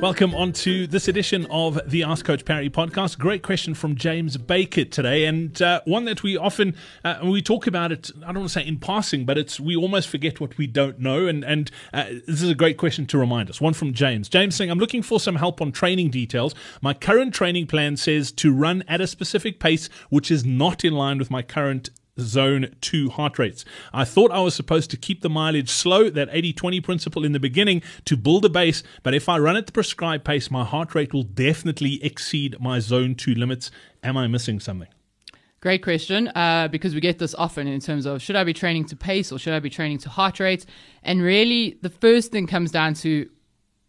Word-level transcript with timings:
Welcome 0.00 0.34
on 0.34 0.52
to 0.52 0.86
this 0.86 1.08
edition 1.08 1.46
of 1.46 1.80
the 1.90 2.02
Ask 2.02 2.26
Coach 2.26 2.44
Parry 2.44 2.68
podcast. 2.68 3.18
Great 3.18 3.42
question 3.42 3.72
from 3.72 3.96
James 3.96 4.36
Baker 4.36 4.84
today, 4.84 5.24
and 5.24 5.60
uh, 5.62 5.80
one 5.86 6.04
that 6.04 6.22
we 6.22 6.36
often 6.36 6.76
uh, 7.02 7.20
we 7.24 7.40
talk 7.40 7.66
about 7.66 7.92
it. 7.92 8.10
I 8.18 8.26
don't 8.26 8.40
want 8.40 8.50
to 8.50 8.60
say 8.60 8.66
in 8.66 8.78
passing, 8.78 9.24
but 9.24 9.38
it's 9.38 9.58
we 9.58 9.74
almost 9.74 10.08
forget 10.08 10.38
what 10.38 10.58
we 10.58 10.66
don't 10.66 11.00
know, 11.00 11.26
and 11.26 11.42
and 11.42 11.70
uh, 11.94 12.04
this 12.26 12.42
is 12.42 12.50
a 12.50 12.54
great 12.54 12.76
question 12.76 13.06
to 13.06 13.16
remind 13.16 13.48
us. 13.48 13.58
One 13.58 13.72
from 13.72 13.94
James. 13.94 14.28
James 14.28 14.54
saying, 14.54 14.70
"I'm 14.70 14.78
looking 14.78 15.02
for 15.02 15.18
some 15.18 15.36
help 15.36 15.62
on 15.62 15.72
training 15.72 16.10
details. 16.10 16.54
My 16.82 16.92
current 16.92 17.32
training 17.32 17.66
plan 17.66 17.96
says 17.96 18.30
to 18.32 18.52
run 18.52 18.84
at 18.86 19.00
a 19.00 19.06
specific 19.06 19.58
pace, 19.58 19.88
which 20.10 20.30
is 20.30 20.44
not 20.44 20.84
in 20.84 20.92
line 20.92 21.18
with 21.18 21.30
my 21.30 21.40
current 21.40 21.88
zone 22.20 22.74
2 22.80 23.10
heart 23.10 23.38
rates. 23.38 23.64
I 23.92 24.04
thought 24.04 24.30
I 24.30 24.40
was 24.40 24.54
supposed 24.54 24.90
to 24.90 24.96
keep 24.96 25.22
the 25.22 25.30
mileage 25.30 25.70
slow, 25.70 26.10
that 26.10 26.28
80 26.30 26.52
20 26.52 26.80
principle 26.80 27.24
in 27.24 27.32
the 27.32 27.40
beginning, 27.40 27.82
to 28.04 28.16
build 28.16 28.44
a 28.44 28.48
base, 28.48 28.82
but 29.02 29.14
if 29.14 29.28
I 29.28 29.38
run 29.38 29.56
at 29.56 29.66
the 29.66 29.72
prescribed 29.72 30.24
pace, 30.24 30.50
my 30.50 30.64
heart 30.64 30.94
rate 30.94 31.12
will 31.12 31.22
definitely 31.22 32.02
exceed 32.04 32.60
my 32.60 32.78
zone 32.78 33.14
2 33.14 33.34
limits. 33.34 33.70
Am 34.02 34.16
I 34.16 34.26
missing 34.26 34.60
something? 34.60 34.88
Great 35.60 35.82
question, 35.82 36.28
uh, 36.28 36.68
because 36.68 36.94
we 36.94 37.00
get 37.00 37.18
this 37.18 37.34
often 37.34 37.66
in 37.66 37.80
terms 37.80 38.06
of 38.06 38.22
should 38.22 38.36
I 38.36 38.44
be 38.44 38.52
training 38.52 38.84
to 38.86 38.96
pace 38.96 39.32
or 39.32 39.38
should 39.38 39.54
I 39.54 39.58
be 39.58 39.70
training 39.70 39.98
to 39.98 40.08
heart 40.08 40.38
rate? 40.38 40.66
And 41.02 41.22
really, 41.22 41.78
the 41.82 41.90
first 41.90 42.30
thing 42.30 42.46
comes 42.46 42.70
down 42.70 42.94
to 42.94 43.28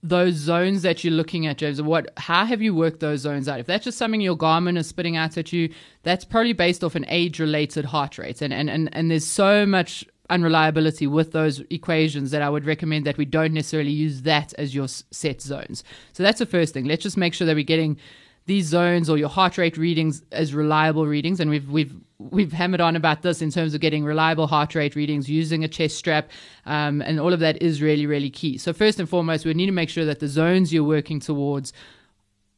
those 0.03 0.35
zones 0.35 0.83
that 0.83 1.03
you're 1.03 1.13
looking 1.13 1.47
at, 1.47 1.57
James, 1.57 1.81
what 1.81 2.11
how 2.17 2.45
have 2.45 2.61
you 2.61 2.73
worked 2.75 2.99
those 2.99 3.21
zones 3.21 3.47
out? 3.47 3.59
If 3.59 3.65
that's 3.65 3.85
just 3.85 3.97
something 3.97 4.21
your 4.21 4.37
Garmin 4.37 4.77
is 4.77 4.87
spitting 4.87 5.17
out 5.17 5.37
at 5.37 5.51
you, 5.51 5.73
that's 6.03 6.23
probably 6.23 6.53
based 6.53 6.83
off 6.83 6.95
an 6.95 7.05
age 7.07 7.39
related 7.39 7.85
heart 7.85 8.17
rate. 8.17 8.41
And, 8.41 8.53
and 8.53 8.69
and 8.69 8.89
and 8.93 9.11
there's 9.11 9.25
so 9.25 9.65
much 9.65 10.05
unreliability 10.29 11.07
with 11.07 11.31
those 11.31 11.61
equations 11.69 12.31
that 12.31 12.41
I 12.41 12.49
would 12.49 12.65
recommend 12.65 13.05
that 13.05 13.17
we 13.17 13.25
don't 13.25 13.53
necessarily 13.53 13.91
use 13.91 14.23
that 14.23 14.53
as 14.57 14.75
your 14.75 14.87
set 14.87 15.41
zones. 15.41 15.83
So 16.13 16.23
that's 16.23 16.39
the 16.39 16.45
first 16.45 16.73
thing. 16.73 16.85
Let's 16.85 17.03
just 17.03 17.17
make 17.17 17.33
sure 17.33 17.47
that 17.47 17.55
we're 17.55 17.63
getting 17.63 17.97
these 18.47 18.65
zones 18.65 19.09
or 19.09 19.17
your 19.17 19.29
heart 19.29 19.57
rate 19.57 19.77
readings 19.77 20.23
as 20.31 20.53
reliable 20.53 21.05
readings 21.05 21.39
and 21.39 21.49
we've 21.49 21.69
we've 21.69 21.93
we've 22.17 22.51
hammered 22.51 22.81
on 22.81 22.95
about 22.95 23.21
this 23.21 23.41
in 23.41 23.51
terms 23.51 23.75
of 23.75 23.81
getting 23.81 24.03
reliable 24.03 24.47
heart 24.47 24.73
rate 24.73 24.95
readings 24.95 25.29
using 25.29 25.63
a 25.63 25.67
chest 25.67 25.97
strap 25.97 26.31
um, 26.65 27.01
and 27.01 27.19
all 27.19 27.33
of 27.33 27.39
that 27.41 27.61
is 27.61 27.81
really 27.81 28.07
really 28.07 28.29
key. 28.29 28.57
So 28.57 28.73
first 28.73 28.99
and 28.99 29.07
foremost 29.07 29.45
we 29.45 29.53
need 29.53 29.67
to 29.67 29.71
make 29.71 29.89
sure 29.89 30.05
that 30.05 30.19
the 30.19 30.27
zones 30.27 30.73
you're 30.73 30.83
working 30.83 31.19
towards 31.19 31.73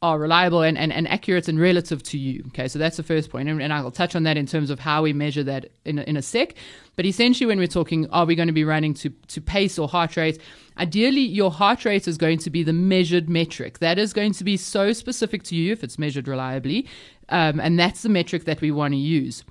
are 0.01 0.17
reliable 0.17 0.61
and, 0.61 0.77
and, 0.77 0.93
and 0.93 1.07
accurate 1.09 1.49
and 1.49 1.59
relative 1.59 2.01
to 2.01 2.17
you. 2.17 2.43
Okay, 2.47 2.67
so 2.69 2.79
that's 2.79 2.95
the 2.97 3.03
first 3.03 3.29
point. 3.29 3.49
And, 3.49 3.61
and 3.61 3.73
I'll 3.73 3.91
touch 3.91 4.15
on 4.15 4.23
that 4.23 4.37
in 4.37 4.45
terms 4.45 4.69
of 4.69 4.79
how 4.79 5.01
we 5.01 5.11
measure 5.11 5.43
that 5.43 5.71
in 5.83 5.99
a, 5.99 6.03
in 6.03 6.15
a 6.15 6.21
sec. 6.21 6.53
But 6.95 7.05
essentially, 7.05 7.45
when 7.45 7.59
we're 7.59 7.67
talking, 7.67 8.09
are 8.09 8.25
we 8.25 8.35
going 8.35 8.47
to 8.47 8.53
be 8.53 8.63
running 8.63 8.93
to, 8.95 9.09
to 9.09 9.41
pace 9.41 9.77
or 9.77 9.89
heart 9.89 10.15
rate? 10.15 10.39
Ideally, 10.77 11.21
your 11.21 11.51
heart 11.51 11.83
rate 11.83 12.07
is 12.07 12.17
going 12.17 12.37
to 12.39 12.49
be 12.49 12.63
the 12.63 12.73
measured 12.73 13.29
metric. 13.29 13.79
That 13.79 13.99
is 13.99 14.13
going 14.13 14.33
to 14.33 14.43
be 14.45 14.55
so 14.55 14.93
specific 14.93 15.43
to 15.43 15.55
you 15.55 15.73
if 15.73 15.83
it's 15.83 15.99
measured 15.99 16.27
reliably. 16.29 16.87
Um, 17.27 17.59
and 17.59 17.77
that's 17.77 18.01
the 18.01 18.09
metric 18.09 18.45
that 18.45 18.61
we 18.61 18.71
want 18.71 18.93
to 18.93 18.97
use. 18.97 19.43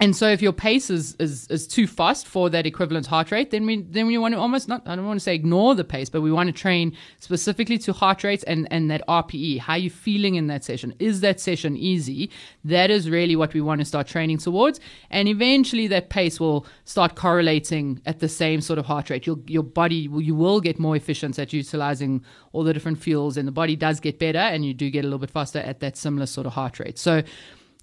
And 0.00 0.14
so, 0.14 0.28
if 0.28 0.42
your 0.42 0.52
pace 0.52 0.90
is, 0.90 1.14
is, 1.20 1.46
is 1.46 1.68
too 1.68 1.86
fast 1.86 2.26
for 2.26 2.50
that 2.50 2.66
equivalent 2.66 3.06
heart 3.06 3.30
rate, 3.30 3.52
then 3.52 3.64
we 3.64 3.82
then 3.82 4.08
we 4.08 4.18
want 4.18 4.34
to 4.34 4.40
almost 4.40 4.66
not 4.66 4.82
I 4.86 4.96
don't 4.96 5.06
want 5.06 5.20
to 5.20 5.24
say 5.24 5.36
ignore 5.36 5.76
the 5.76 5.84
pace, 5.84 6.10
but 6.10 6.20
we 6.20 6.32
want 6.32 6.48
to 6.48 6.52
train 6.52 6.96
specifically 7.20 7.78
to 7.78 7.92
heart 7.92 8.24
rate 8.24 8.42
and 8.48 8.66
and 8.72 8.90
that 8.90 9.06
RPE. 9.06 9.60
How 9.60 9.74
are 9.74 9.78
you 9.78 9.90
feeling 9.90 10.34
in 10.34 10.48
that 10.48 10.64
session? 10.64 10.94
Is 10.98 11.20
that 11.20 11.38
session 11.38 11.76
easy? 11.76 12.28
That 12.64 12.90
is 12.90 13.08
really 13.08 13.36
what 13.36 13.54
we 13.54 13.60
want 13.60 13.82
to 13.82 13.84
start 13.84 14.08
training 14.08 14.38
towards, 14.38 14.80
and 15.10 15.28
eventually 15.28 15.86
that 15.86 16.10
pace 16.10 16.40
will 16.40 16.66
start 16.84 17.14
correlating 17.14 18.02
at 18.04 18.18
the 18.18 18.28
same 18.28 18.60
sort 18.60 18.80
of 18.80 18.86
heart 18.86 19.10
rate. 19.10 19.26
Your 19.26 19.38
your 19.46 19.62
body 19.62 20.08
you 20.12 20.34
will 20.34 20.60
get 20.60 20.80
more 20.80 20.96
efficient 20.96 21.38
at 21.38 21.52
utilizing 21.52 22.24
all 22.52 22.64
the 22.64 22.72
different 22.72 22.98
fuels, 22.98 23.36
and 23.36 23.46
the 23.46 23.52
body 23.52 23.76
does 23.76 24.00
get 24.00 24.18
better, 24.18 24.38
and 24.38 24.64
you 24.64 24.74
do 24.74 24.90
get 24.90 25.04
a 25.04 25.06
little 25.06 25.20
bit 25.20 25.30
faster 25.30 25.60
at 25.60 25.78
that 25.80 25.96
similar 25.96 26.26
sort 26.26 26.48
of 26.48 26.52
heart 26.52 26.80
rate. 26.80 26.98
So 26.98 27.22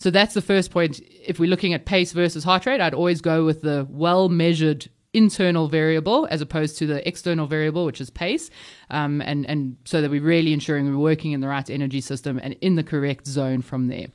so 0.02 0.10
that's 0.10 0.34
the 0.34 0.42
first 0.42 0.72
point. 0.72 1.00
If 1.28 1.40
we're 1.40 1.48
looking 1.48 1.76
at 1.76 1.86
pace 1.86 2.12
versus 2.12 2.44
heart 2.44 2.66
rate, 2.66 2.82
I'd 2.82 2.96
always 2.96 3.22
go 3.22 3.46
with 3.46 3.62
the 3.62 3.86
well 3.88 4.30
measured 4.30 4.90
internal 5.14 5.68
variable 5.68 6.28
as 6.32 6.42
opposed 6.42 6.80
to 6.80 6.88
the 6.88 7.08
external 7.08 7.46
variable, 7.46 7.86
which 7.86 8.02
is 8.02 8.10
pace, 8.10 8.50
um, 8.90 9.22
and 9.22 9.46
and 9.46 9.78
so 9.86 10.02
that 10.02 10.10
we're 10.10 10.24
really 10.24 10.54
ensuring 10.54 10.90
we're 10.90 10.98
working 10.98 11.34
in 11.34 11.42
the 11.42 11.48
right 11.48 11.70
energy 11.70 12.02
system 12.02 12.40
and 12.42 12.56
in 12.62 12.78
the 12.78 12.84
correct 12.84 13.28
zone 13.28 13.62
from 13.62 13.90
there. 13.90 14.08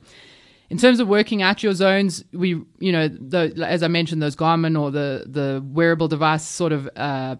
In 0.69 0.77
terms 0.77 0.99
of 0.99 1.07
working 1.07 1.41
out 1.41 1.63
your 1.63 1.73
zones, 1.73 2.21
we 2.33 2.61
you 2.79 2.91
know 2.91 3.07
the, 3.07 3.53
as 3.65 3.81
I 3.81 3.87
mentioned, 3.87 4.21
those 4.21 4.35
Garmin 4.35 4.77
or 4.77 4.91
the 4.91 5.23
the 5.25 5.63
wearable 5.65 6.09
device 6.09 6.43
sort 6.45 6.73
of. 6.73 6.89
Uh, 6.97 7.37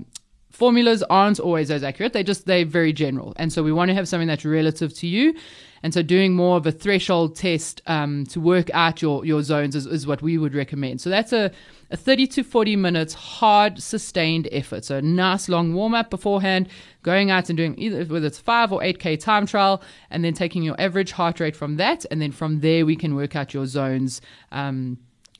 formulas 0.51 1.03
aren't 1.03 1.39
always 1.39 1.69
as 1.69 1.83
accurate. 1.83 2.13
They 2.13 2.23
just 2.23 2.45
they're 2.45 2.65
very 2.65 2.93
general, 2.93 3.33
and 3.35 3.51
so 3.51 3.61
we 3.61 3.73
want 3.73 3.89
to 3.89 3.95
have 3.95 4.07
something 4.07 4.29
that's 4.29 4.45
relative 4.45 4.93
to 4.99 5.07
you. 5.07 5.35
And 5.83 5.93
so 5.93 6.01
doing 6.01 6.33
more 6.33 6.57
of 6.57 6.65
a 6.65 6.71
threshold 6.71 7.35
test 7.35 7.81
um, 7.87 8.25
to 8.27 8.39
work 8.39 8.69
out 8.73 9.01
your, 9.01 9.25
your 9.25 9.43
zones 9.43 9.75
is, 9.75 9.85
is 9.85 10.07
what 10.07 10.21
we 10.21 10.37
would 10.37 10.53
recommend. 10.53 11.01
So 11.01 11.09
that's 11.09 11.33
a, 11.33 11.51
a 11.91 11.97
30 11.97 12.27
to 12.27 12.43
40 12.43 12.75
minutes 12.75 13.13
hard 13.13 13.81
sustained 13.81 14.47
effort. 14.51 14.85
So 14.85 14.97
a 14.97 15.01
nice 15.01 15.49
long 15.49 15.73
warm 15.73 15.93
up 15.93 16.09
beforehand, 16.09 16.69
going 17.03 17.31
out 17.31 17.49
and 17.49 17.57
doing 17.57 17.75
either 17.77 18.03
whether 18.05 18.27
it's 18.27 18.39
5 18.39 18.73
or 18.73 18.81
8k 18.81 19.19
time 19.19 19.45
trial, 19.45 19.81
and 20.09 20.23
then 20.23 20.33
taking 20.33 20.63
your 20.63 20.79
average 20.79 21.11
heart 21.11 21.39
rate 21.39 21.55
from 21.55 21.77
that. 21.77 22.05
And 22.11 22.21
then 22.21 22.31
from 22.31 22.61
there, 22.61 22.85
we 22.85 22.95
can 22.95 23.15
work 23.15 23.35
out 23.35 23.53
your 23.53 23.65
zones. 23.65 24.21
Um, 24.51 24.97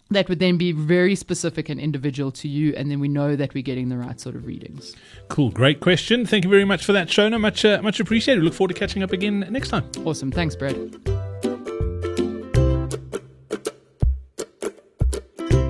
that 0.09 0.29
would 0.29 0.40
then 0.40 0.57
be 0.57 0.72
very 0.72 1.16
specific 1.16 1.69
and 1.69 1.79
individual 1.79 2.31
to 2.31 2.47
you, 2.47 2.73
and 2.75 2.90
then 2.90 3.00
we 3.00 3.07
know 3.07 3.35
that 3.35 3.53
we're 3.53 3.63
getting 3.63 3.90
the 3.90 3.97
right 3.97 4.19
sort 4.19 4.35
of 4.35 4.45
readings. 4.45 4.95
Cool, 5.29 5.51
great 5.51 5.79
question. 5.79 6.25
Thank 6.25 6.44
you 6.44 6.50
very 6.50 6.66
much 6.66 6.85
for 6.85 6.94
that, 6.94 7.07
Shona. 7.07 7.40
Much, 7.40 7.66
uh, 7.66 7.81
much 7.81 8.00
appreciated. 8.00 8.41
We 8.41 8.45
look 8.45 8.53
forward 8.53 8.73
to 8.73 8.79
catching 8.79 9.03
up 9.03 9.12
again 9.12 9.47
next 9.50 9.69
time. 9.69 9.90
Awesome. 10.06 10.31
Thanks, 10.31 10.56
Brad. 10.56 11.17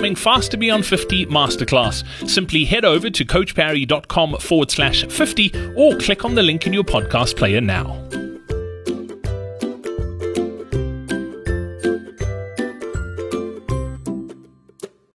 upcoming 0.00 0.16
Fast 0.16 0.52
to 0.52 0.56
Beyond 0.56 0.86
50 0.86 1.26
masterclass. 1.26 2.04
Simply 2.26 2.64
head 2.64 2.86
over 2.86 3.10
to 3.10 3.22
coachparry.com 3.22 4.38
forward 4.38 4.70
slash 4.70 5.04
50 5.04 5.74
or 5.76 5.94
click 5.98 6.24
on 6.24 6.34
the 6.34 6.42
link 6.42 6.66
in 6.66 6.72
your 6.72 6.84
podcast 6.84 7.36
player 7.36 7.60
now. 7.60 8.19